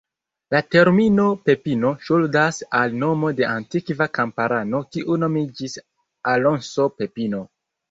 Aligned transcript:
La 0.53 0.59
termino 0.75 1.25
"Pepino" 1.49 1.91
ŝuldas 2.07 2.61
al 2.79 2.97
nomo 3.03 3.31
de 3.41 3.47
antikva 3.51 4.09
kamparano 4.21 4.83
kiu 4.97 5.21
nomiĝis 5.27 5.79
Alonso 6.35 6.91
Pepino. 6.99 7.47